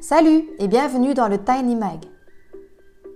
[0.00, 2.04] Salut et bienvenue dans le Tiny Mag.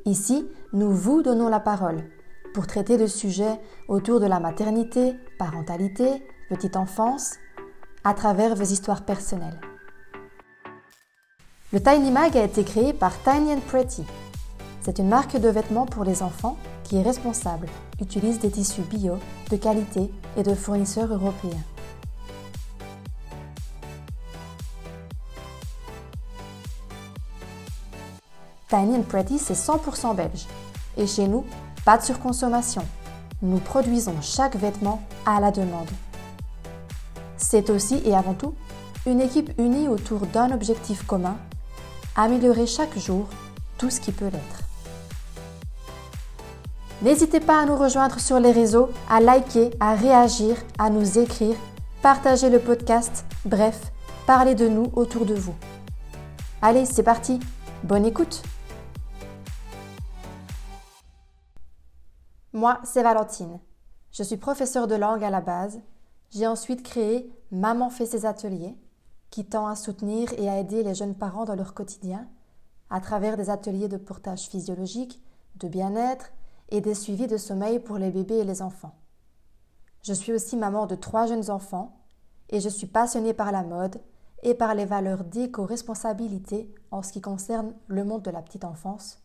[0.07, 2.09] Ici, nous vous donnons la parole
[2.55, 7.35] pour traiter de sujets autour de la maternité, parentalité, petite enfance,
[8.03, 9.61] à travers vos histoires personnelles.
[11.75, 14.05] Le Tiny Mag a été créé par Tiny and Pretty.
[14.81, 17.69] C'est une marque de vêtements pour les enfants qui est responsable,
[18.01, 19.19] utilise des tissus bio,
[19.51, 21.63] de qualité et de fournisseurs européens.
[28.71, 30.47] Tiny and Pretty, c'est 100% belge.
[30.97, 31.45] Et chez nous,
[31.85, 32.87] pas de surconsommation.
[33.43, 35.89] Nous produisons chaque vêtement à la demande.
[37.37, 38.55] C'est aussi et avant tout
[39.07, 41.37] une équipe unie autour d'un objectif commun,
[42.15, 43.27] améliorer chaque jour
[43.77, 44.63] tout ce qui peut l'être.
[47.03, 51.57] N'hésitez pas à nous rejoindre sur les réseaux, à liker, à réagir, à nous écrire,
[52.03, 53.91] partager le podcast, bref,
[54.27, 55.55] parlez de nous autour de vous.
[56.63, 57.41] Allez, c'est parti,
[57.83, 58.43] bonne écoute
[62.61, 63.59] Moi, c'est Valentine.
[64.13, 65.81] Je suis professeure de langue à la base.
[66.29, 68.77] J'ai ensuite créé Maman fait ses ateliers,
[69.31, 72.29] qui tend à soutenir et à aider les jeunes parents dans leur quotidien,
[72.91, 75.23] à travers des ateliers de portage physiologique,
[75.55, 76.33] de bien-être
[76.69, 78.95] et des suivis de sommeil pour les bébés et les enfants.
[80.03, 81.97] Je suis aussi maman de trois jeunes enfants
[82.51, 84.03] et je suis passionnée par la mode
[84.43, 89.23] et par les valeurs d'éco-responsabilité en ce qui concerne le monde de la petite enfance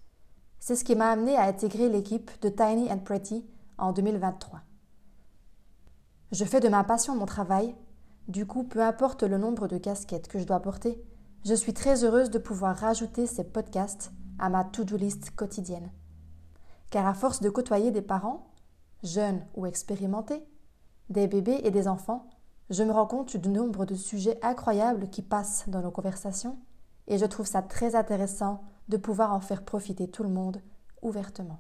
[0.59, 3.45] c'est ce qui m'a amené à intégrer l'équipe de Tiny and Pretty
[3.77, 4.61] en 2023.
[6.31, 7.75] Je fais de ma passion mon travail,
[8.27, 10.99] du coup, peu importe le nombre de casquettes que je dois porter,
[11.45, 15.91] je suis très heureuse de pouvoir rajouter ces podcasts à ma to-do list quotidienne.
[16.89, 18.47] Car à force de côtoyer des parents,
[19.03, 20.43] jeunes ou expérimentés,
[21.09, 22.27] des bébés et des enfants,
[22.71, 26.57] je me rends compte du nombre de sujets incroyables qui passent dans nos conversations
[27.07, 30.61] et je trouve ça très intéressant de pouvoir en faire profiter tout le monde
[31.01, 31.59] ouvertement.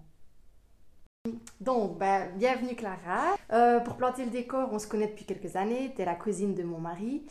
[1.59, 3.35] Donc, ben, bienvenue Clara.
[3.51, 5.91] Euh, pour planter le décor, on se connaît depuis quelques années.
[5.95, 7.25] Tu es la cousine de mon mari.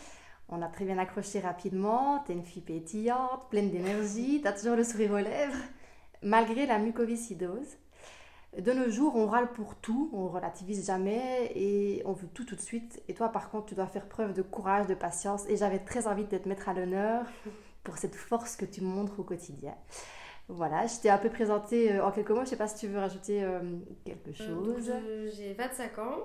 [0.49, 2.23] On a très bien accroché rapidement.
[2.27, 4.41] Tu es une fille pétillante, pleine d'énergie.
[4.43, 5.63] Tu as toujours le sourire aux lèvres,
[6.23, 7.77] malgré la mucoviscidose.
[8.59, 12.55] De nos jours, on râle pour tout, on relativise jamais et on veut tout tout
[12.55, 13.03] de suite.
[13.09, 15.45] Et toi, par contre, tu dois faire preuve de courage, de patience.
[15.49, 17.27] Et j'avais très envie de te mettre à l'honneur
[17.85, 19.75] pour cette force que tu montres au quotidien.
[20.49, 22.37] Voilà, je t'ai un peu présenté euh, en quelques mots.
[22.39, 23.61] Je ne sais pas si tu veux rajouter euh,
[24.05, 24.93] quelque euh, chose.
[25.35, 26.19] J'ai 25 ans.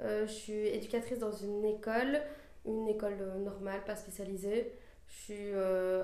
[0.00, 2.20] je suis éducatrice dans une école,
[2.64, 4.72] une école normale, pas spécialisée.
[5.08, 5.52] Je suis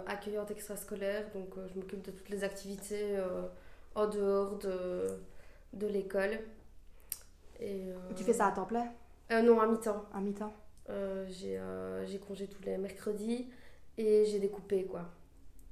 [0.06, 3.16] accueillante extrascolaire, donc je m'occupe de toutes les activités
[3.96, 5.06] en dehors de,
[5.72, 6.38] de l'école.
[7.58, 7.82] Et,
[8.16, 8.92] tu fais ça à temps plein?
[9.30, 10.04] Non, à mi-temps.
[10.14, 10.52] À mi-temps?
[11.28, 13.48] J'ai congé tous les mercredis
[13.98, 15.10] et j'ai découpé quoi.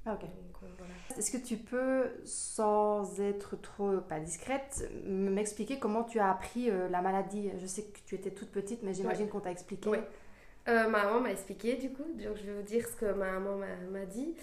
[0.06, 0.24] Ah, ok.
[0.62, 6.70] Euh, Est-ce que tu peux, sans être trop pas discrète, m'expliquer comment tu as appris
[6.70, 7.50] euh, la maladie?
[7.58, 9.88] Je sais que tu étais toute petite, mais j'imagine qu'on t'a expliqué.
[9.88, 9.98] Oui.
[10.68, 13.32] Euh, ma maman m'a expliqué du coup, donc je vais vous dire ce que ma
[13.32, 13.60] maman
[13.90, 14.34] m'a dit.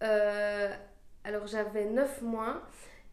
[0.00, 2.62] alors j'avais 9 mois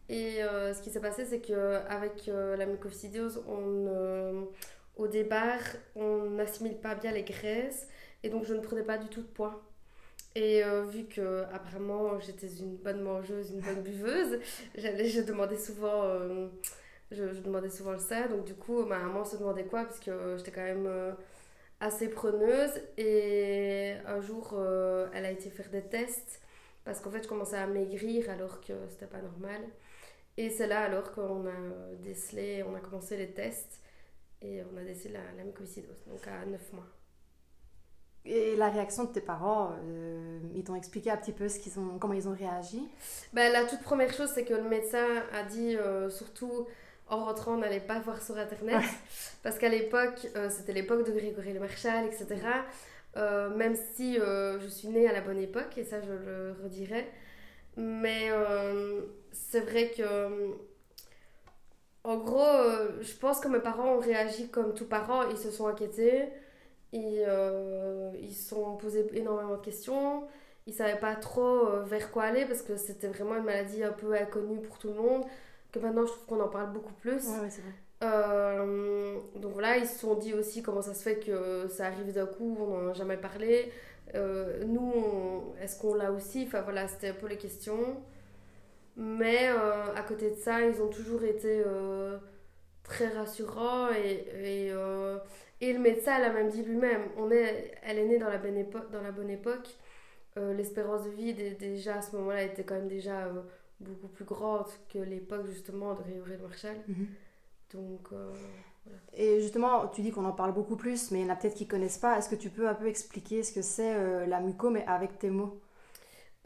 [0.07, 4.47] et ce qui s'est passé c'est qu'avec la mucoviscidose, on,
[4.95, 5.59] au départ
[5.95, 7.89] on n'assimile pas bien les graisses
[8.23, 9.61] et donc je ne prenais pas du tout de poids.
[10.35, 14.39] Et euh, vu que apparemment j'étais une bonne mangeuse, une bonne buveuse,
[14.75, 16.49] je demandais souvent, euh,
[17.11, 18.27] je, demandais souvent le ça.
[18.27, 19.85] Donc du coup, ma maman se demandait quoi?
[19.85, 21.13] Parce que j'étais quand même euh,
[21.79, 22.81] assez preneuse.
[22.97, 24.55] Et un jour,
[25.13, 26.41] elle a été faire des tests
[26.83, 29.61] parce qu'en fait, je commençais à maigrir alors que c'était pas normal.
[30.37, 33.79] Et c'est là alors qu'on a décelé, on a commencé les tests
[34.41, 36.87] et on a décelé la, la mucoviscidose, donc à 9 mois.
[38.27, 41.79] Et la réaction de tes parents, euh, ils t'ont expliqué un petit peu ce qu'ils
[41.79, 42.81] ont, comment ils ont réagi?
[43.33, 46.67] Ben, La toute première chose, c'est que le médecin a dit, euh, surtout
[47.07, 48.81] en rentrant, on n'allait pas voir sur Internet.
[49.43, 52.41] parce qu'à l'époque, euh, c'était l'époque de Grégory Le Marchal, etc.
[53.55, 57.07] même si je suis née à la bonne époque, et ça je le redirai.
[57.77, 58.29] Mais
[59.31, 60.55] c'est vrai que...
[62.03, 62.61] En gros,
[63.01, 66.25] je pense que mes parents ont réagi comme tous parents, ils se sont inquiétés.
[66.91, 70.23] Ils, euh, ils sont posés énormément de questions.
[70.65, 73.83] Ils ne savaient pas trop euh, vers quoi aller parce que c'était vraiment une maladie
[73.83, 75.23] un peu inconnue pour tout le monde.
[75.71, 77.27] Que maintenant, je trouve qu'on en parle beaucoup plus.
[77.27, 77.73] Ouais, c'est vrai.
[78.03, 82.11] Euh, donc voilà, ils se sont dit aussi comment ça se fait que ça arrive
[82.13, 83.71] d'un coup, on n'en a jamais parlé.
[84.13, 86.43] nous, est-ce qu'on l'a aussi?
[86.47, 87.97] Enfin voilà, c'était un peu les questions.
[88.95, 91.63] Mais à côté de ça, ils ont toujours été
[92.83, 94.73] très rassurants et, et
[95.61, 98.57] et le médecin l'a même dit lui-même, on est, elle est née dans la bonne
[98.57, 98.91] époque.
[98.91, 99.69] Dans la bonne époque.
[100.35, 103.31] l'espérance de vie déjà à ce moment-là était quand même déjà
[103.79, 106.75] beaucoup plus grande que l'époque justement de Grégory Marshall.
[106.87, 107.07] Mhm.
[107.73, 108.09] Donc
[109.13, 111.55] Et justement, tu dis qu'on en parle beaucoup plus, mais il y en a peut-être
[111.55, 112.17] qui connaissent pas.
[112.17, 115.29] Est-ce que tu peux un peu expliquer ce que c'est la muco, mais avec tes
[115.29, 115.61] mots?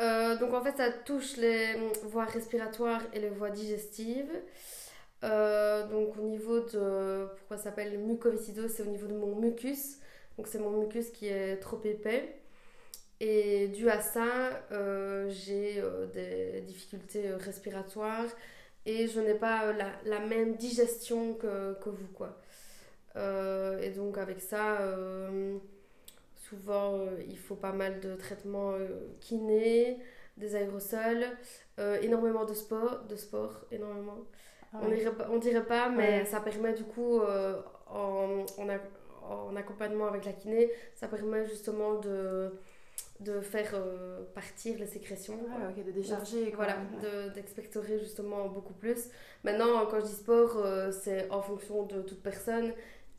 [0.01, 4.31] Euh, donc en fait, ça touche les voies respiratoires et les voies digestives.
[5.23, 9.97] Euh, donc au niveau de, pourquoi ça s'appelle mucoviscidose, c'est au niveau de mon mucus.
[10.37, 12.35] Donc c'est mon mucus qui est trop épais.
[13.19, 15.83] Et dû à ça, euh, j'ai
[16.13, 18.27] des difficultés respiratoires
[18.85, 22.07] et je n'ai pas la, la, même digestion que, que vous.
[22.13, 22.37] Quoi.
[23.81, 24.77] et donc avec ça
[26.49, 28.87] Souvent, euh, il faut pas mal de traitements euh,
[29.19, 29.99] kinés,
[30.37, 31.25] des aérosols,
[31.77, 34.25] euh, énormément de sport, de sport énormément.
[34.73, 37.21] Ah on, dirait, on dirait pas, mais ça permet du coup,
[37.87, 42.53] en, en, accompagnement avec la kiné, ça permet justement de,
[43.19, 43.73] de faire
[44.35, 45.39] partir les sécrétions.
[45.51, 46.53] Ah, de décharger.
[46.55, 46.77] Voilà,
[47.33, 49.09] d'expectorer justement beaucoup plus.
[49.43, 52.71] Maintenant, quand je dis sport, c'est en fonction de toute personne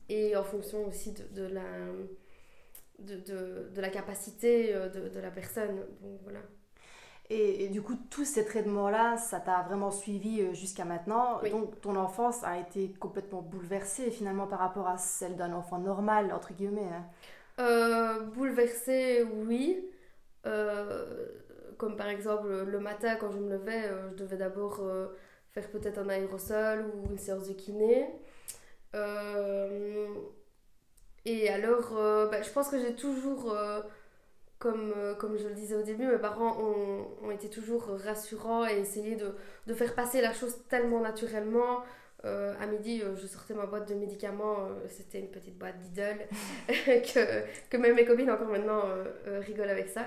[0.09, 1.63] et en fonction aussi de, de la
[3.01, 5.77] de, de, de la capacité euh, de, de, la personne.
[6.03, 6.41] Donc, voilà.
[7.33, 11.41] Et, du coup, tous ces traitements-là, ça t'a vraiment suivi euh, jusqu'à maintenant.
[11.51, 16.33] Donc, ton enfance a été complètement bouleversée finalement par rapport à celle d'un enfant normal,
[16.33, 16.89] entre guillemets.
[16.93, 17.05] Hein.
[17.61, 19.79] Euh, bouleversée, oui.
[21.79, 24.83] comme par exemple, le matin, quand je me levais, je devais d'abord
[25.53, 28.09] faire peut-être un aérosol ou une séance de kiné.
[31.25, 33.83] Et alors, euh, bah, je pense que j'ai toujours, euh,
[34.61, 38.69] comme, euh, comme je le disais au début, mes parents ont, ont été toujours rassurants
[38.69, 39.35] et essayaient de,
[39.67, 41.83] de, faire passer la chose tellement naturellement.
[42.23, 46.19] à midi, je sortais ma boîte de médicaments, c'était une petite boîte d'idole,
[46.69, 48.83] que, que même mes copines encore maintenant
[49.41, 50.07] rigolent avec ça.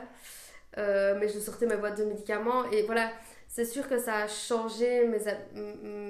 [0.78, 3.12] mais je sortais ma boîte de médicaments et voilà,
[3.48, 5.20] c'est sûr que ça a changé mes,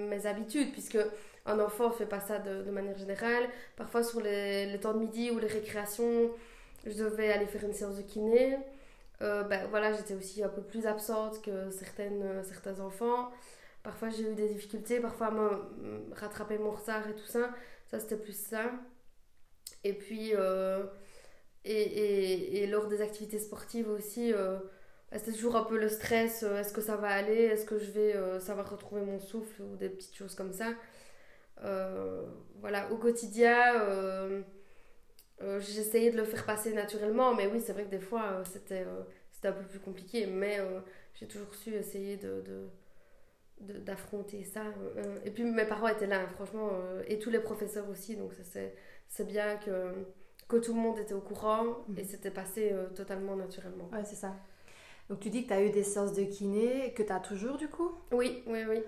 [0.10, 1.00] mes habitudes puisque
[1.45, 3.44] un enfant fait pas ça de, de, manière générale.
[3.75, 6.31] Parfois, sur les, les, temps de midi ou les récréations,
[6.85, 8.57] je devais aller faire une séance de kiné.
[9.21, 13.31] Euh, ben, voilà, j'étais aussi un peu plus absente que certaines, certains enfants.
[13.83, 17.51] Parfois, j'ai eu des difficultés, parfois me rattraper mon retard et tout ça.
[17.88, 18.71] Ça, c'était plus ça.
[19.83, 20.85] Et puis, euh,
[21.65, 24.57] et, et, et, lors des activités sportives aussi, euh,
[25.12, 26.44] ben, c'était toujours un peu le stress.
[26.44, 29.89] Est-ce que ça va aller Est-ce que je vais savoir retrouver mon souffle ou des
[29.89, 30.68] petites choses comme ça
[31.63, 32.25] euh,
[32.59, 33.74] voilà, au quotidien,
[35.44, 38.44] euh, euh, j'essayais de le faire passer naturellement, mais oui, c'est vrai que des fois,
[38.45, 38.86] c'était
[39.31, 40.60] c'était un peu plus compliqué, mais
[41.16, 42.68] j'ai toujours su essayer de, de
[43.62, 44.63] d'affronter ça.
[45.25, 46.69] Et puis mes parents étaient là, franchement,
[47.07, 48.34] et tous les professeurs aussi, donc
[49.07, 49.94] c'est bien que,
[50.50, 51.98] que tout le monde était au courant mhm.
[51.98, 53.90] et c'était passé totalement naturellement.
[53.94, 54.36] Ouais, c'est ça.
[55.10, 57.57] Donc tu dis que tu as eu des séances de kiné, que tu as toujours
[57.57, 57.92] du coup?
[58.12, 58.80] Oui, oui, oui.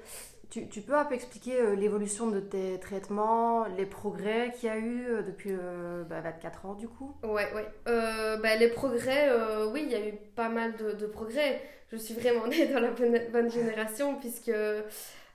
[0.71, 4.77] Tu, peux un peu expliquer euh, l'évolution de tes traitements, les progrès qu'il y a
[4.77, 7.13] eu euh, depuis 24 euh, bah, ans du coup?
[7.23, 7.67] Ouais, ouais.
[7.85, 9.29] Bah, les progrès,
[9.73, 11.61] oui, il y a eu pas mal de, progrès.
[11.91, 14.51] Je suis vraiment née dans la bonne, génération puisque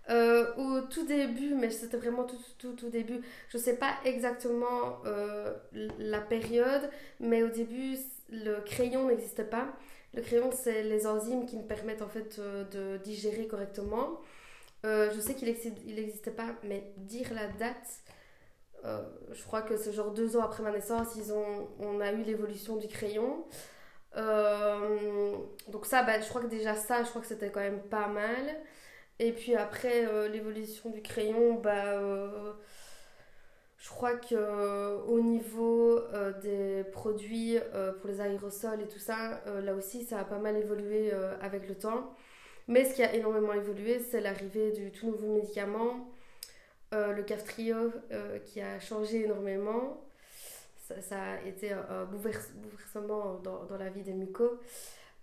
[0.08, 3.20] au tout début, mais c'était vraiment tout, tout, tout début,
[3.50, 5.02] je sais pas exactement
[5.98, 6.88] la période,
[7.20, 7.98] mais au début,
[8.30, 9.66] le crayon n'existait pas.
[10.14, 12.40] Le crayon, c'est les enzymes qui me permettent en fait
[12.72, 14.18] de digérer correctement.
[14.84, 18.02] Euh, je sais qu'il n'existait pas, mais dire la date,
[18.84, 22.12] euh, je crois que c'est genre deux ans après ma naissance, ils ont, on a
[22.12, 23.44] eu l'évolution du crayon.
[24.16, 25.36] Euh,
[25.68, 28.06] donc ça, bah, je crois que déjà ça, je crois que c'était quand même pas
[28.08, 28.56] mal.
[29.18, 32.00] Et puis après l'évolution du crayon, bah,
[33.76, 36.00] je crois que au niveau
[36.42, 37.58] des produits
[38.00, 41.74] pour les aérosols et tout ça, là aussi, ça a pas mal évolué avec le
[41.74, 42.14] temps.
[42.70, 46.08] Mais ce qui a énormément évolué, c'est l'arrivée du tout nouveau médicament,
[46.94, 50.06] euh, le Caftrio, euh, qui a changé énormément.
[51.00, 54.60] Ça, a été un, bouleversement dans, la vie des mucos.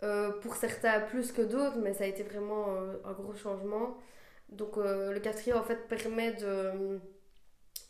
[0.03, 2.67] Euh, pour certains plus que d'autres, mais ça a été vraiment
[3.05, 3.97] un gros changement.
[4.49, 6.99] Donc le Caftrio, en fait, permet de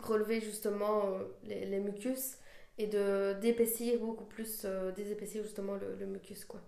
[0.03, 2.37] relever justement les, les mucus
[2.77, 6.61] et de d'épaissir beaucoup plus, d'épaissir justement le, le mucus, quoi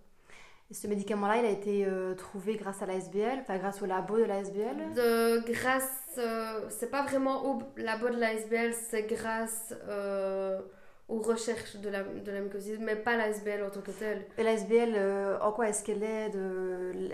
[0.72, 4.24] ce médicament-là, il a été euh, trouvé grâce à l'ASBL, enfin grâce au labo de
[4.24, 10.60] l'ASBL de, Grâce, euh, c'est pas vraiment au labo de l'ASBL, c'est grâce euh,
[11.10, 12.40] aux recherches de la, de la
[12.78, 14.24] mais pas la SBL en tant que telle.
[14.38, 16.38] Et la SBL, euh, en quoi est-ce qu'elle aide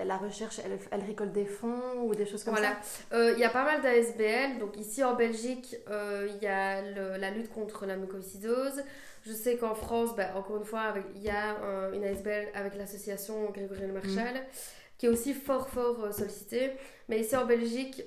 [0.05, 2.77] La recherche, elle, elle, récolte des fonds ou des choses comme voilà.
[2.83, 3.17] ça?
[3.17, 4.59] Euh, Il y a pas mal d'ASBL.
[4.59, 6.83] Donc ici en Belgique, euh, il y a
[7.17, 8.83] la lutte contre la mucosidose.
[9.25, 11.57] Je sais qu'en France, bah, encore une fois, il y a
[11.95, 14.35] une ASBL avec l'association Grégory Le Marchal.
[14.35, 14.99] Mm.
[14.99, 16.73] qui est aussi fort fort sollicitée.
[17.09, 18.05] Mais ici en Belgique,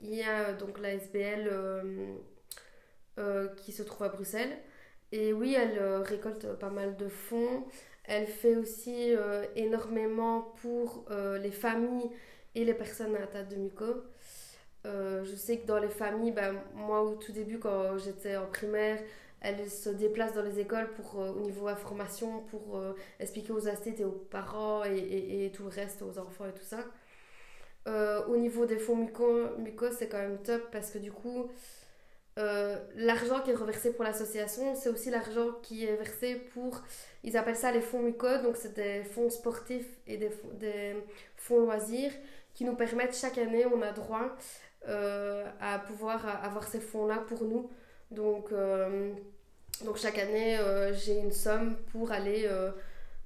[0.00, 1.50] il y a donc la SBL
[3.58, 4.58] qui se trouve à Bruxelles.
[5.12, 7.64] Et oui, elle euh, récolte pas mal de fonds.
[8.04, 12.10] Elle fait aussi euh, énormément pour euh, les familles
[12.54, 13.84] et les personnes atteintes de muco.
[14.84, 18.98] je sais que dans les familles, ben, moi au tout début quand j'étais en primaire,
[19.40, 22.80] elle se déplace dans les écoles pour, au niveau information pour
[23.20, 26.64] expliquer aux assistants et aux parents et, et, tout le reste, aux enfants et tout
[26.64, 26.84] ça.
[28.28, 31.50] au niveau des fonds muco, muco c'est quand même top parce que du coup,
[32.38, 36.80] euh, l'argent qui est reversé pour l'association, c'est aussi l'argent qui est versé pour,
[37.24, 40.30] ils appellent ça les fonds MUCO, donc c'est des fonds sportifs et des,
[41.36, 42.12] fonds loisirs
[42.54, 44.34] qui nous permettent chaque année, on a droit
[44.88, 47.70] euh, à pouvoir avoir ces fonds-là pour nous.
[48.10, 49.12] Donc, euh,
[49.84, 50.58] donc chaque année,
[50.94, 52.48] j'ai une somme pour aller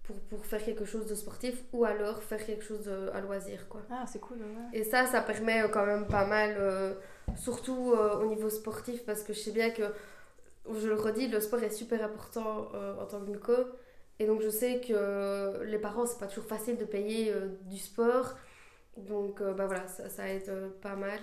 [0.07, 3.69] pour, pour, faire quelque chose de sportif ou alors faire quelque chose à loisir.
[3.69, 3.83] Quoi.
[3.91, 4.39] Ah, c'est cool.
[4.73, 6.57] Et ça, ça permet quand même pas mal
[7.35, 9.83] surtout euh, au niveau sportif, parce que je sais bien que,
[10.73, 13.53] je le redis, le sport est super important euh, en tant que muco.
[14.19, 17.79] Et donc je sais que les parents, c'est pas toujours facile de payer euh, du
[17.79, 18.35] sport.
[18.97, 21.21] Donc bah voilà, ça, ça aide pas mal.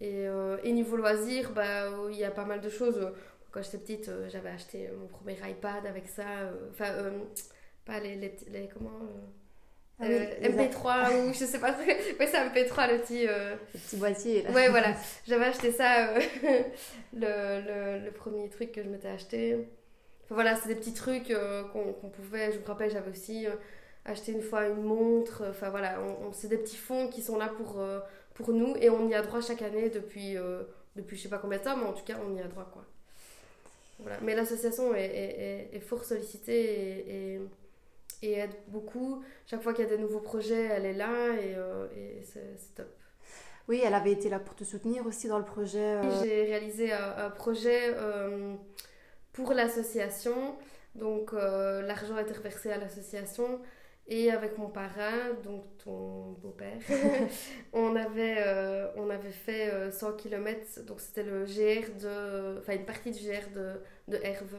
[0.00, 0.24] Et,
[0.64, 3.12] et, niveau loisirs, bah, il y a pas mal de choses.
[3.52, 6.24] Quand j'étais petite, j'avais acheté mon premier iPad avec ça.
[6.72, 6.92] Enfin,
[7.86, 9.00] pas les, les, les comment
[9.98, 11.72] ah MP3 ou je sais pas.
[12.20, 13.26] Ouais, c'est MP3 le petit.
[13.26, 13.56] Euh...
[13.72, 14.50] Le petit boîtier là.
[14.50, 14.94] Ouais, voilà.
[15.26, 16.20] J'avais acheté ça, euh,
[17.14, 19.54] le, le, le, premier truc que je m'étais acheté.
[20.24, 22.52] Enfin, voilà, c'est des petits trucs euh, qu'on pouvait.
[22.52, 23.52] Je me rappelle, j'avais aussi euh,
[24.04, 25.44] acheté une fois une montre.
[25.48, 27.82] Enfin voilà, on, c'est des petits fonds qui sont là pour,
[28.34, 30.36] pour nous et on y a droit chaque année depuis,
[30.94, 32.68] depuis je sais pas combien de temps, mais en tout cas, on y a droit
[32.70, 32.84] quoi.
[33.98, 34.18] Voilà.
[34.20, 37.40] Mais l'association est, est, est, fort sollicitée et et
[38.22, 39.22] aide beaucoup.
[39.46, 42.74] Chaque fois qu'il y a des nouveaux projets, elle est là et, euh, et c'est
[42.74, 42.88] top.
[43.68, 45.96] Oui, elle avait été là pour te soutenir aussi dans le projet.
[45.96, 46.22] Euh.
[46.22, 48.54] J'ai réalisé un, projet euh,
[49.32, 50.56] pour l'association.
[50.94, 53.60] Donc l'argent a été reversé à l'association.
[54.08, 56.78] Et avec mon parrain, donc ton beau-père,
[57.72, 58.38] on, avait,
[58.94, 60.84] on avait fait 100 km.
[60.84, 62.58] Donc c'était le GR de.
[62.60, 64.54] Enfin, une partie du GR de, de Herve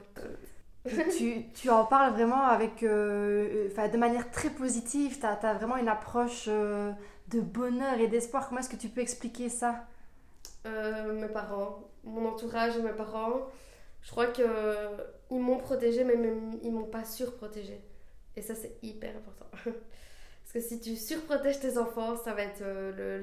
[1.17, 5.19] tu, tu, en parles vraiment avec, euh, euh de manière très positive.
[5.19, 6.91] Tu as, vraiment une approche euh,
[7.29, 8.47] de bonheur et d'espoir.
[8.47, 9.85] Comment est-ce que tu peux expliquer ça?
[10.65, 13.47] Euh, Mes parents, mon entourage mes parents,
[14.01, 14.45] je crois qu'ils
[15.31, 17.81] m'ont protégée, mais même, ils m'ont pas surprotégée.
[18.35, 19.47] Et ça, c'est hyper important.
[19.63, 22.63] Parce que si tu surprotèges tes enfants, ça va être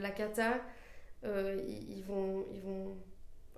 [0.00, 0.54] la cata.
[1.25, 2.97] Ils, vont, ils vont.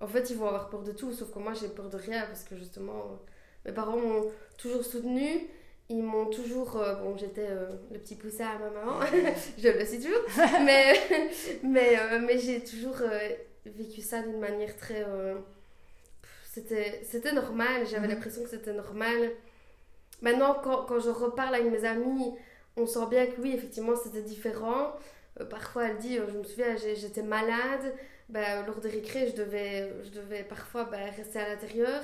[0.01, 2.27] En fait, ils vont avoir peur de tout, sauf que moi, j'ai peur de rien
[2.27, 3.19] parce que justement
[3.67, 5.49] mes parents m'ont toujours soutenu.
[5.89, 6.77] Ils m'ont toujours.
[6.79, 9.01] Euh, bon, j'étais euh, le petit poussin à ma maman,
[9.59, 10.23] je le suis toujours,
[10.65, 10.95] mais,
[11.63, 13.03] mais, euh, mais j'ai toujours
[13.65, 15.07] vécu ça d'une manière très.
[16.53, 18.15] c'était normal, j'avais mhm.
[18.15, 19.31] l'impression que c'était normal.
[20.23, 22.35] Maintenant, quand, quand, je reparle avec mes amis,
[22.77, 24.93] on sent bien que oui, effectivement, c'était différent.
[25.51, 27.95] parfois, elle dit Je me souviens, j'étais malade,
[28.29, 32.03] bah, lors des récré, je devais, je devais parfois bah, rester à l'intérieur.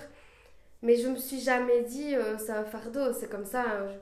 [0.82, 3.62] Mais je me suis jamais dit, euh, c'est un fardeau, c'est comme ça.
[3.62, 3.92] Hein,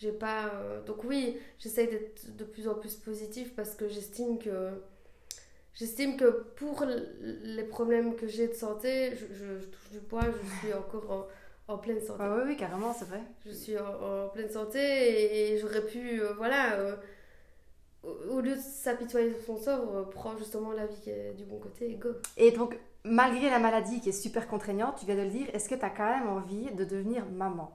[0.00, 0.52] j'ai pas.
[0.54, 4.70] Euh, donc, oui, j'essaye d'être de plus en plus positive parce que j'estime que.
[5.74, 10.72] J'estime que pour les problèmes que j'ai de santé, je, touche du poids, je suis
[10.72, 11.28] encore
[11.68, 12.22] en, en pleine santé.
[12.22, 13.20] Ah oui, oui, carrément, c'est vrai.
[13.44, 16.78] Je suis en, pleine santé et, j'aurais pu, euh, voilà,
[18.02, 21.58] au lieu de s'apitoyer sur son sort, prendre justement la vie qui est du bon
[21.58, 22.08] côté et go.
[22.38, 25.68] Et donc, malgré la maladie qui est super contraignante, tu viens de le dire, est-ce
[25.68, 27.70] que tu as quand même envie de devenir maman?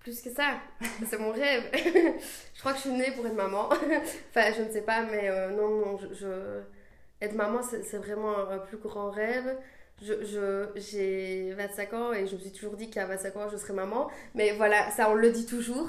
[0.00, 0.54] Plus que ça,
[1.08, 1.64] c'est mon rêve.
[1.74, 3.68] je crois que je suis née pour être maman.
[4.30, 6.60] enfin, je ne sais pas, mais euh, non, non, je,
[7.20, 9.56] être maman, c'est vraiment un plus grand rêve.
[10.02, 13.72] Je, j'ai 25 ans et je me suis toujours dit qu'à 25 ans je serais
[13.72, 14.10] maman.
[14.34, 15.88] Mais voilà, ça on le dit toujours.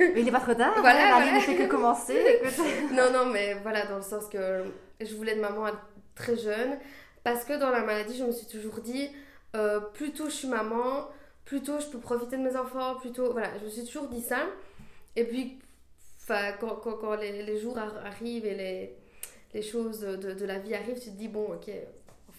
[0.00, 2.40] mais il n'est pas trop tard, voilà, hein, la vie ne fait que commencer.
[2.92, 4.64] non, non, mais voilà, dans le sens que
[4.98, 5.66] je voulais être maman
[6.14, 6.78] très jeune.
[7.24, 9.10] Parce que dans la maladie, je me suis toujours dit,
[9.54, 11.08] euh, plus tôt je suis maman,
[11.44, 13.32] plus tôt je peux profiter de mes enfants, plus tôt...
[13.32, 14.46] Voilà, je me suis toujours dit ça.
[15.14, 15.58] Et puis,
[16.26, 18.96] quand, quand, quand les, les, jours arrivent et les,
[19.54, 21.70] les choses de, de, la vie arrivent, tu te dis, bon, ok,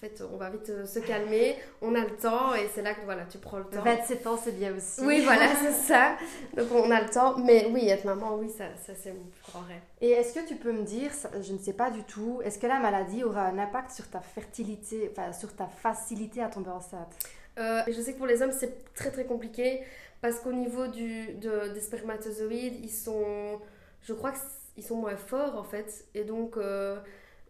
[0.04, 3.02] fait, on va vite euh, se calmer, on a le temps et c'est là que
[3.06, 3.82] voilà, tu prends le temps.
[3.82, 5.02] 27 ans, c'est bien aussi.
[5.02, 6.18] Oui, voilà, c'est ça.
[6.58, 7.38] Donc on a le temps.
[7.38, 9.82] Mais oui, être maman, oui, ça, ça c'est mon plus grand rêve.
[10.02, 12.68] Et est-ce que tu peux me dire, je ne sais pas du tout, est-ce que
[12.68, 17.14] la maladie aura un impact sur ta fertilité, enfin sur ta facilité à tomber enceinte?
[17.58, 19.82] Euh, Je sais que pour les hommes, c'est très très compliqué
[20.22, 23.60] parce qu'au niveau du, de, des spermatozoïdes, ils sont,
[24.02, 24.34] je crois
[24.74, 26.06] qu'ils sont moins forts en fait.
[26.14, 26.58] Et donc.
[26.58, 26.98] Euh,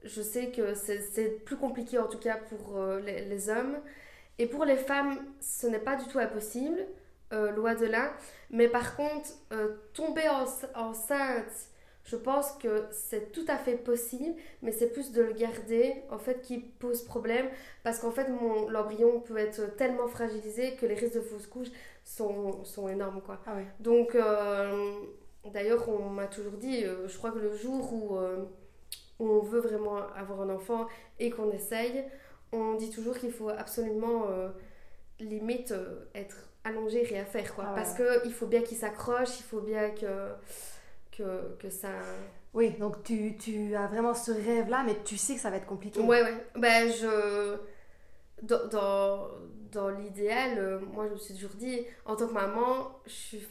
[0.03, 3.77] je sais que c'est plus compliqué en tout cas pour euh, les, hommes.
[4.39, 6.86] Et pour les femmes, ce n'est pas du tout impossible,
[7.31, 8.13] euh, loi de là.
[8.50, 10.27] Mais par contre, euh, tomber
[10.75, 11.69] enceinte,
[12.03, 16.17] je pense que c'est tout à fait possible, mais c'est plus de le garder en
[16.17, 17.48] fait qui pose problème
[17.83, 18.27] parce qu'en fait
[18.69, 21.69] l'embryon peut être tellement fragilisé que les risques de fausse couche
[22.03, 23.41] sont, sont énormes quoi.
[23.48, 24.17] Ah Donc
[25.45, 28.17] d'ailleurs on m'a toujours dit, je crois que le jour où
[29.20, 30.88] on veut vraiment avoir un enfant
[31.20, 32.03] et qu'on essaye,
[32.51, 34.50] on dit toujours qu'il faut absolument euh,
[35.20, 37.65] limite euh, être allongé, rien faire quoi.
[37.70, 40.29] Ah Parce que il faut bien qu'il s'accroche, il faut bien que,
[41.12, 41.89] que, que, ça.
[42.53, 45.58] Oui, donc tu, tu, as vraiment ce rêve là, mais tu sais que ça va
[45.58, 46.00] être compliqué.
[46.00, 46.46] Ouais, ouais.
[46.55, 47.58] Ben je.
[48.41, 49.27] Dans, dans,
[49.72, 53.48] dans l'idéal, euh, moi je me suis toujours dit, en tant que maman, je suis.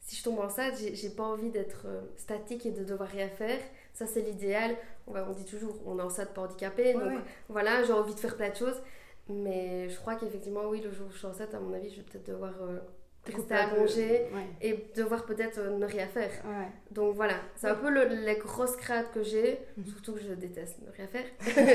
[0.00, 1.86] Si je tombe enceinte, j'ai pas envie d'être
[2.16, 3.60] statique et de devoir rien faire.
[3.92, 4.76] Ça, c'est l'idéal.
[5.06, 6.94] On, dit toujours, on est enceinte pas handicapé.
[6.94, 8.80] donc voilà, j'ai envie de faire plein de choses.
[9.28, 11.96] Mais je crois qu'effectivement, oui, le jour où je suis enceinte, à mon avis, je
[11.96, 12.78] vais peut-être devoir euh,
[13.26, 14.26] rester allongée
[14.60, 16.30] et devoir peut-être euh, ne rien faire.
[16.90, 19.86] Donc voilà, c'est un peu les grosses craintes que j'ai, mhm.
[19.86, 21.26] surtout que je déteste ne rien faire.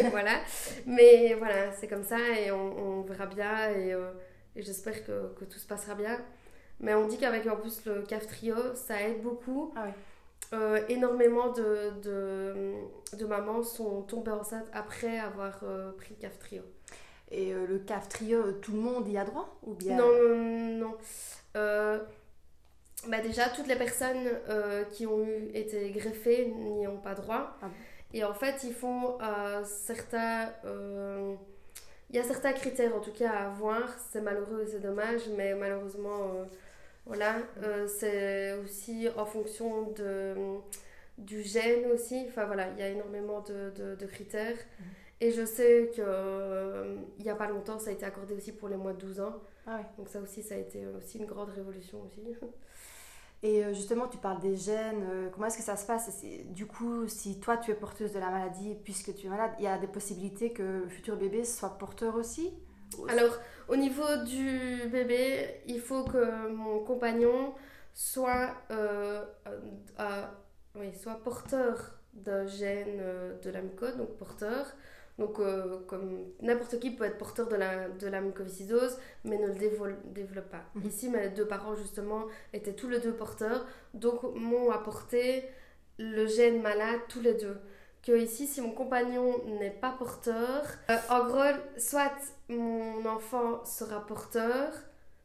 [0.12, 0.40] voilà.
[0.86, 4.12] Mais voilà, c'est comme ça et on, verra bien et, euh,
[4.56, 6.20] et j'espère que, que, tout se passera bien.
[6.80, 9.74] Mais on dit qu'avec en plus le CAF Trio, ça aide beaucoup.
[9.76, 9.88] Ah
[10.56, 12.74] euh, énormément de, de,
[13.18, 16.62] de, mamans sont tombées enceintes après avoir euh, pris le CAF Trio.
[17.30, 19.98] Et euh, le CAF Trio, tout le monde y a droit ou bien...
[19.98, 20.12] Non,
[20.78, 20.98] non,
[23.08, 24.30] bah déjà, toutes les personnes
[24.92, 27.56] qui ont eu, été greffées n'y ont pas droit.
[27.62, 27.68] Ah
[28.14, 29.18] Et en fait, ils font
[29.66, 30.54] certains...
[32.10, 33.90] Il y a certains critères en tout cas à avoir.
[34.12, 36.32] C'est malheureux et c'est dommage, mais malheureusement
[37.06, 40.36] voilà, euh, c'est aussi en fonction de,
[41.18, 42.26] du gène aussi.
[42.28, 44.58] Enfin voilà, il y a énormément de, de, critères.
[44.80, 44.86] Mhm.
[45.22, 48.70] Et je sais qu'il euh, n'y a pas longtemps, ça a été accordé aussi pour
[48.70, 49.36] les moins de 12 ans.
[49.68, 52.22] Ah Donc ça aussi, ça a été aussi une grande révolution aussi.
[53.44, 55.30] Et euh, justement, tu parles des gènes.
[55.32, 56.24] Comment est-ce que ça se passe?
[56.50, 59.66] Du coup, si toi, tu es porteuse de la maladie, puisque tu es malade, il
[59.66, 62.52] y a des possibilités que le futur bébé soit porteur aussi?
[63.10, 67.54] Alors, au niveau du bébé, il faut que mon compagnon
[67.94, 69.24] soit, euh,
[70.00, 70.26] euh,
[70.76, 74.66] oui, soit porteur d'un gène euh, de la mycose, donc porteur.
[75.18, 75.40] Donc,
[75.88, 80.50] comme n'importe qui peut être porteur de la, de la mucoviscidose, mais ne le développe,
[80.50, 80.66] pas.
[80.76, 80.86] Mhm.
[80.86, 85.46] Ici, mes deux parents, justement, étaient tous les deux porteurs, donc m'ont apporté
[86.00, 87.56] le gène malade tous les deux
[88.06, 91.42] que ici, si mon compagnon n'est pas porteur, euh, en gros,
[91.78, 92.14] soit
[92.50, 94.74] mon enfant sera porteur,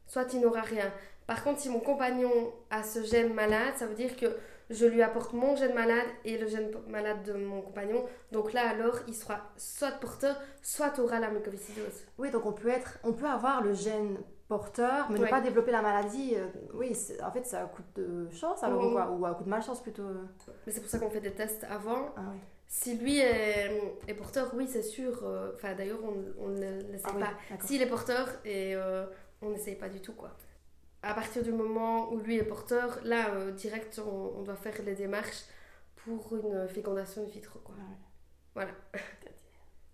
[0.07, 0.91] soit il n'aura rien.
[1.27, 2.31] Par contre, si mon compagnon
[2.69, 4.35] a ce gène malade, ça veut dire que
[4.69, 8.05] je lui apporte mon gène malade et le gène malade de mon compagnon.
[8.31, 12.05] Donc là, alors, il sera soit porteur, soit aura la mucoviscidose.
[12.17, 15.71] Oui, donc on peut, être, on peut avoir le gène porteur, mais ne pas développer
[15.71, 16.35] la maladie.
[16.35, 19.33] Euh, oui, en fait, ça a un coup de chance alors, ou, quoi, ou un
[19.33, 20.03] coup de malchance plutôt.
[20.65, 22.09] Mais c'est pour ça qu'on fait des tests avant.
[22.17, 22.39] Ah, oui.
[22.73, 23.69] Si lui est,
[24.07, 25.25] est porteur, oui, c'est sûr.
[25.25, 25.99] Euh, enfin, d'ailleurs,
[26.39, 27.57] on, ne l'essaie ah pas.
[27.65, 29.05] S'il est porteur, et euh,
[29.41, 30.37] on n'essaye pas du tout, quoi.
[31.03, 34.95] À partir du moment où lui est porteur, là, euh, direct, on, doit faire les
[34.95, 35.43] démarches
[35.97, 37.75] pour une fécondation in vitro, quoi.
[37.77, 37.93] Ah
[38.53, 38.71] voilà.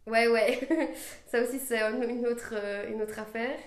[0.06, 0.94] ouais, ouais.
[1.26, 2.54] Ça aussi, c'est une autre,
[2.88, 3.58] une autre affaire.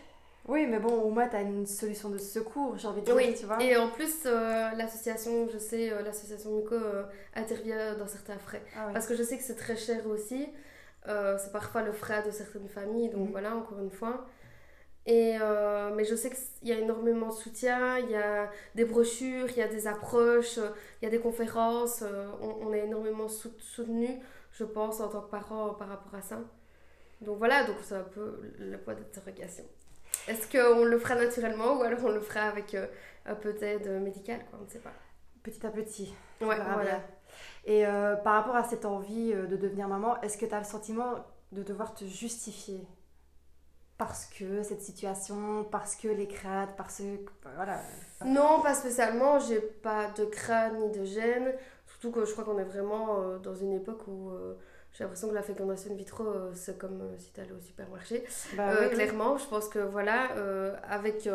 [0.51, 3.15] Oui, mais bon, au moins, tu as une solution de secours, j'ai envie de dire,
[3.15, 3.37] oui.
[3.39, 3.63] tu vois.
[3.63, 7.05] Et en plus, euh, l'association, je sais, euh, l'association Muco euh,
[7.37, 8.61] intervient dans certains frais.
[8.77, 10.49] Ah Parce que je sais que c'est très cher aussi.
[11.07, 13.31] c'est parfois le frais de certaines familles, donc mhm.
[13.31, 14.27] voilà, encore une fois.
[15.07, 15.39] Et,
[15.95, 19.57] mais je sais qu'il y a énormément de soutien, il y a des brochures, il
[19.57, 22.03] y a des approches, il y a des conférences.
[22.43, 24.19] On, on, est énormément soutenu,
[24.51, 26.41] je pense, en tant que parent par rapport à ça.
[27.21, 29.65] Donc voilà, donc c'est un peu le point d'interrogation.
[30.29, 32.87] Est-ce qu'on le fera naturellement ou alors on le fera avec euh,
[33.27, 34.93] un peu d'aide médicale, quoi, on ne sait pas.
[35.43, 36.15] Petit à petit.
[36.41, 37.01] Ouais, voilà.
[37.65, 40.59] Et euh, par rapport à cette envie euh, de devenir maman, est-ce que tu as
[40.59, 42.87] le sentiment de devoir te justifier?
[43.99, 47.21] Parce que cette situation, parce que les craintes, parce que.
[47.57, 47.81] Voilà.
[48.25, 49.39] Non, pas spécialement.
[49.39, 51.53] J'ai pas de crainte ni de gêne.
[51.87, 54.33] Surtout que je crois qu'on est vraiment dans une époque où
[54.93, 57.61] j'ai l'impression que la fécondation in vitro, euh, c'est comme euh, si tu allais au
[57.61, 58.25] supermarché.
[58.53, 58.95] Bah Euh, oui.
[58.95, 60.31] clairement, je pense que voilà,
[60.89, 61.29] avec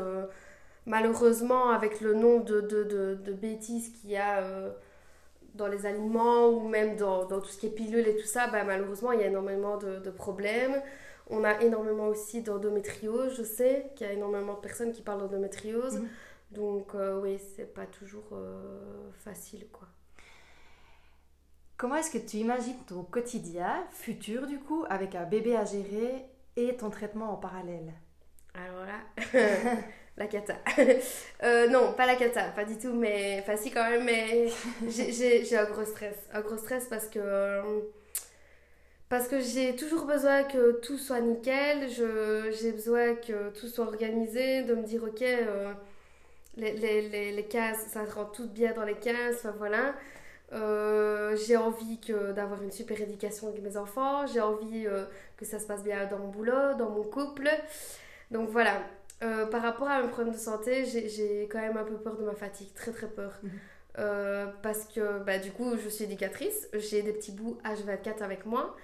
[0.86, 4.72] malheureusement, avec le nombre de, de, de, de bêtises qu'il y a euh,
[5.56, 8.48] dans les aliments ou même dans, dans tout ce qui est pilules et tout ça,
[8.48, 10.82] bah, malheureusement, il y a énormément de, de problèmes.
[11.30, 15.22] On a énormément aussi d'endométriose, je sais qu'il y a énormément de personnes qui parlent
[15.22, 16.02] d'endométriose.
[16.02, 16.10] Mhm.
[16.52, 19.88] Donc, euh, oui, c'est pas toujours euh, facile, quoi.
[21.78, 26.26] Comment est-ce que tu imagines ton quotidien futur du coup avec un bébé à gérer
[26.56, 27.94] et ton traitement en parallèle?
[28.54, 29.74] Alors là,
[30.18, 30.56] la cata.
[31.44, 33.40] Euh, non, pas la cata, pas du tout, mais.
[33.42, 34.48] Enfin, si, quand même, mais
[34.88, 36.16] j'ai- un gros stress.
[36.34, 37.20] Un gros stress parce que.
[37.20, 37.62] euh,
[39.10, 44.64] Parce que j'ai toujours besoin que tout soit nickel, j'ai besoin que tout soit organisé,
[44.64, 45.72] de me dire, ok, euh,
[46.58, 49.96] les, les, les, les cases, ça rentre tout bien dans les cases, enfin voilà.
[50.54, 55.06] Euh, j'ai envie que d'avoir une super éducation avec mes enfants, j'ai envie euh,
[55.38, 57.50] que ça se passe bien dans mon boulot, dans mon couple.
[58.32, 58.82] Donc voilà,
[59.24, 62.24] Euh, par rapport à mes problèmes de santé, j'ai- quand même un peu peur de
[62.26, 63.32] ma fatigue, très très peur.
[63.44, 64.52] Mhm.
[64.62, 68.76] Parce que bah, du coup, je suis éducatrice, j'ai des petits bouts H24 avec moi.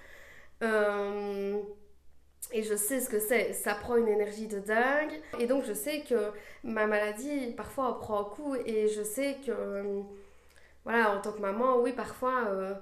[2.52, 5.12] Et je sais ce que c'est, ça prend une énergie de dingue.
[5.38, 6.30] Et donc je sais que
[6.64, 8.54] ma maladie, parfois, en prend un coup.
[8.66, 9.52] Et je sais que,
[10.84, 12.74] voilà, en tant que maman, oui, parfois, euh,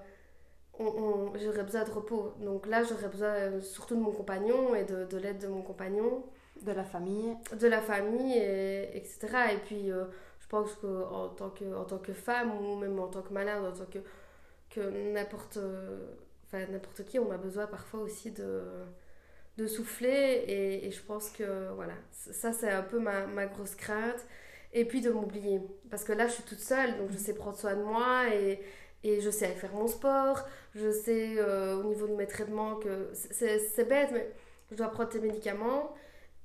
[0.79, 2.35] on- on- j'aurais besoin de repos.
[2.41, 5.63] Donc là, j'aurais besoin euh, surtout de mon compagnon et de, de l'aide de mon
[5.63, 6.25] compagnon
[6.63, 9.53] de la famille de la famille, et, etc.
[9.53, 10.05] Et puis, euh,
[10.41, 13.65] je pense qu'en tant que, en tant que femme, ou même en tant que malade,
[13.65, 13.99] en tant que,
[14.71, 14.81] que
[15.15, 15.59] n'importe
[16.47, 18.63] enfin, n'importe qui, on a besoin parfois aussi de,
[19.59, 20.45] de souffler.
[20.49, 24.25] Et, et je pense que, voilà, ça, c'est un peu ma, ma grosse crainte.
[24.73, 25.61] Et puis de m'oublier.
[25.91, 28.61] Parce que là, je suis toute seule, donc je sais prendre soin de moi et,
[29.03, 30.47] et je sais faire mon sport.
[30.75, 34.31] Je sais euh, au niveau de mes traitements que c'est bête, mais
[34.71, 35.95] je dois prendre tes médicaments.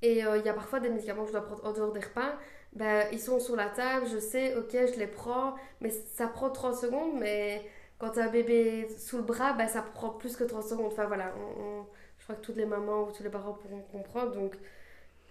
[0.02, 2.00] Et euh, il y a parfois des médicaments que je dois prendre en dehors des
[2.02, 2.38] repas.
[2.74, 6.50] Ben, ils sont sur la table, je sais, ok, je les prends, mais ça prend
[6.50, 7.14] 30 secondes.
[7.20, 7.62] Mais
[8.00, 10.88] quand tu as un bébé sous le bras, ben, ça prend plus que 30 secondes.
[10.88, 11.34] Enfin voilà,
[12.18, 14.34] je crois que toutes les mamans ou tous les parents pourront comprendre.
[14.36, 14.56] Donc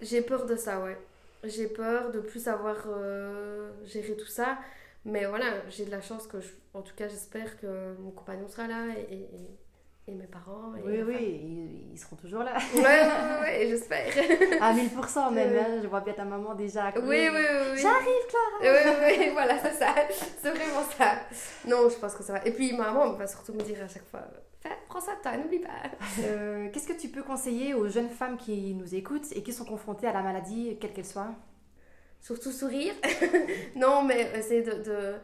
[0.00, 0.98] j'ai peur de ça, ouais.
[1.44, 4.58] J'ai peur de plus savoir euh, gérer tout ça.
[5.04, 8.48] Mais voilà, j'ai de la chance que, je- en tout cas, j'espère que mon compagnon
[8.48, 9.28] sera là et,
[10.08, 10.72] et, mes parents.
[10.76, 12.56] Et Oui, oui, ils, ils seront toujours là.
[12.74, 14.12] Ouais, ouais, j'espère.
[14.62, 16.90] À 1000% même, hein, je vois bien ta maman déjà.
[16.96, 17.42] Oui, oui, oui.
[17.74, 17.78] oui.
[17.82, 19.94] J'arrive, Clara Oui, oui, voilà, c'est ça.
[20.10, 21.16] C'est vraiment ça.
[21.66, 22.46] Non, je pense que ça va.
[22.46, 24.22] Et puis, ma maman va surtout me dire à chaque fois
[24.94, 25.70] Prends ça toi, n'oublie pas.
[26.20, 29.64] Euh, Qu'est-ce que tu peux conseiller aux jeunes femmes qui nous écoutent et qui sont
[29.64, 31.34] confrontées à la maladie, quelle qu'elle soit?
[32.20, 32.94] Surtout sourire.
[33.76, 35.14] non, mais essayer de, de,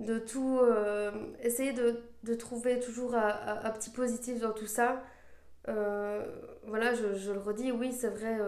[0.00, 0.58] de tout.
[0.62, 5.02] euh, essayer de, de trouver toujours un, un- un petit positif dans tout ça.
[5.68, 6.24] Euh,
[6.66, 8.38] voilà, je, je le redis, oui, c'est vrai.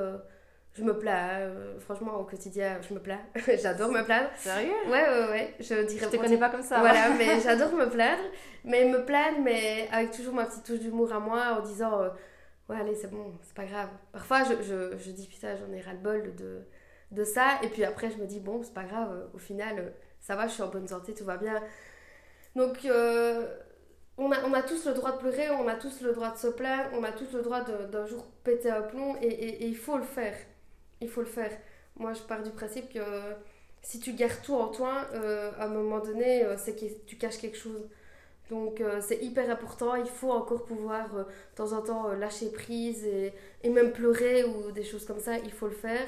[0.79, 3.21] Je me plains, euh, franchement, au quotidien, je me plains.
[3.63, 4.31] J'adore me plaindre.
[4.37, 4.71] Sérieux?
[4.87, 5.55] Ouais, ouais, ouais.
[5.59, 6.79] Je dirais Je te connais pas comme ça.
[6.81, 8.23] Voilà, mais j'adore me plaindre.
[8.65, 12.09] Mais me plaindre, mais avec toujours ma petite touche d'humour à moi en disant euh,
[12.69, 13.89] Ouais, allez, c'est bon, c'est pas grave.
[14.13, 16.61] Parfois, je, je, je dis Putain, j'en ai ras-le-bol de,
[17.11, 17.59] de ça.
[17.63, 20.47] Et puis après, je me dis Bon, c'est pas grave, euh, au final, ça va,
[20.47, 21.61] je suis en bonne santé, tout va bien.
[22.57, 23.47] Donc, euh,
[24.17, 26.37] on, a, on a tous le droit de pleurer, on a tous le droit de
[26.39, 29.67] se plaindre, on a tous le droit d'un jour péter un plomb et, et- et
[29.67, 30.35] il faut le faire.
[31.01, 31.53] Il faut le faire.
[31.97, 33.01] Moi, je pars du principe que
[33.83, 37.17] si tu gardes tout en toi, euh, à un moment donné, euh, c'est que tu
[37.17, 37.89] caches quelque chose.
[38.51, 42.17] Donc euh, c'est hyper important, il faut encore pouvoir euh, de temps en temps euh,
[42.17, 43.33] lâcher prise et,
[43.63, 46.07] et même pleurer ou des choses comme ça, il faut le faire.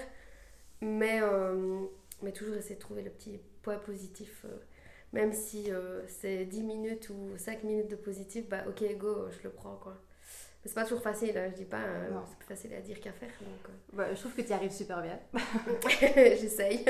[0.82, 1.80] Mais, euh,
[2.22, 4.44] mais toujours essayer de trouver le petit point positif.
[4.46, 4.56] euh,
[5.12, 9.42] même si euh, c'est 10 minutes ou 5 minutes de positif, bah ok, go, je
[9.44, 9.96] le prends quoi.
[10.64, 12.22] C'est pas toujours facile, hein, je dis pas, euh, Non.
[12.28, 13.30] c'est plus facile à dire qu'à faire.
[13.40, 15.18] Donc Bah, je trouve que tu y arrives super bien.
[15.34, 15.38] euh,
[16.40, 16.84] j'essaye.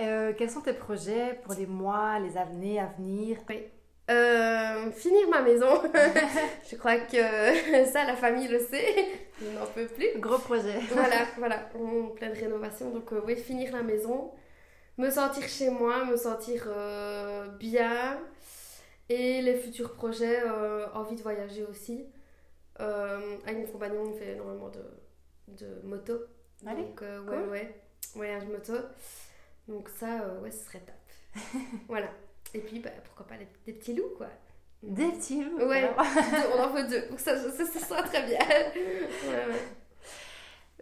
[0.00, 3.38] Euh, quels sont tes projets pour les mois, les années à venir?
[4.10, 5.82] Euh, finir ma maison.
[6.70, 8.94] je crois que ça, la famille le sait.
[9.40, 10.08] Je n'en peux plus.
[10.18, 10.78] Gros projet.
[10.92, 12.90] Voilà, voilà, en pleine rénovation.
[12.90, 14.30] Donc, euh, oui, finir la maison.
[14.98, 18.18] Me sentir chez moi, me sentir euh, bien.
[19.08, 22.04] Et les futurs projets, euh, envie de voyager aussi.
[22.80, 24.84] Euh, avec mon compagnon, on fait énormément de,
[25.48, 26.14] de moto.
[26.66, 27.48] Allez, Donc, euh, ouais, cool.
[27.50, 27.82] ouais,
[28.14, 28.74] voyage moto.
[29.68, 31.42] Donc, ça, euh, ouais, ce serait top.
[31.88, 32.08] voilà.
[32.54, 34.28] Et puis, bah, pourquoi pas des, des petits loups, quoi.
[34.82, 35.58] Des petits loups.
[35.64, 35.96] Ouais, alors.
[36.56, 37.08] on en veut deux.
[37.08, 38.38] Donc, ça, ça, ça sera très bien.
[39.26, 39.60] Ouais, ouais.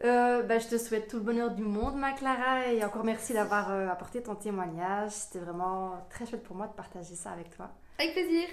[0.05, 3.33] Euh, bah, je te souhaite tout le bonheur du monde, ma Clara, et encore merci
[3.33, 5.13] d'avoir euh, apporté ton témoignage.
[5.13, 7.71] C'était vraiment très chouette pour moi de partager ça avec toi.
[7.99, 8.49] Avec plaisir.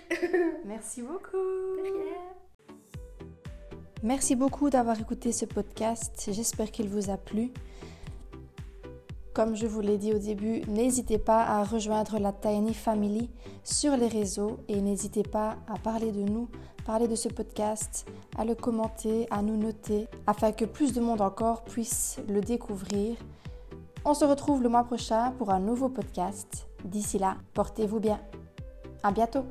[0.65, 1.37] merci beaucoup.
[4.03, 6.29] Merci beaucoup d'avoir écouté ce podcast.
[6.31, 7.51] J'espère qu'il vous a plu.
[9.33, 13.29] Comme je vous l'ai dit au début, n'hésitez pas à rejoindre la Tiny Family
[13.63, 16.49] sur les réseaux et n'hésitez pas à parler de nous,
[16.83, 18.07] parler de ce podcast,
[18.39, 23.15] à le commenter, à nous noter, afin que plus de monde encore puisse le découvrir.
[24.03, 26.67] On se retrouve le mois prochain pour un nouveau podcast.
[26.83, 28.19] D'ici là, portez-vous bien.
[29.03, 29.45] À bientôt!